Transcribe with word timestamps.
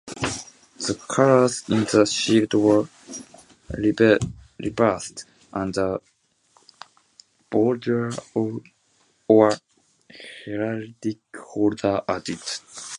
The 0.77 0.99
colours 1.07 1.61
in 1.69 1.81
the 1.83 2.07
shield 2.07 2.55
were 2.55 2.89
reversed, 4.59 5.25
and 5.53 5.77
a 5.77 6.01
"bordure" 7.51 8.63
or 9.27 9.51
heraldic 10.43 11.19
border 11.53 12.01
added. 12.07 12.39